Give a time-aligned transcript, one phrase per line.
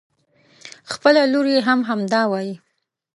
[0.91, 2.53] خپله لور يې هم همدا وايي.